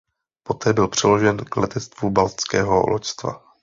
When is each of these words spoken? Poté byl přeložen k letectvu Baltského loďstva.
Poté 0.43 0.73
byl 0.73 0.87
přeložen 0.87 1.37
k 1.37 1.57
letectvu 1.57 2.09
Baltského 2.11 2.79
loďstva. 2.89 3.43